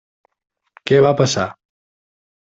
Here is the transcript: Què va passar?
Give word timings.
Què 0.91 1.01
va 1.07 1.11
passar? 1.19 1.43